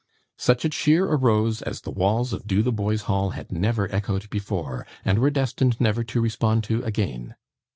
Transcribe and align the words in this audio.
Such 0.39 0.65
a 0.65 0.69
cheer 0.69 1.05
arose 1.05 1.61
as 1.61 1.81
the 1.81 1.91
walls 1.91 2.33
of 2.33 2.47
Dotheboys 2.47 3.03
Hall 3.03 3.29
had 3.37 3.51
never 3.51 3.87
echoed 3.93 4.31
before, 4.31 4.87
and 5.05 5.19
were 5.19 5.29
destined 5.29 5.79
never 5.79 6.03
to 6.05 6.19
respond 6.21 6.63
to 6.63 6.81
again. 6.83 7.35